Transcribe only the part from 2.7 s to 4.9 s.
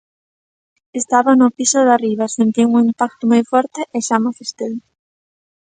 un impacto moi forte e xa me asustei.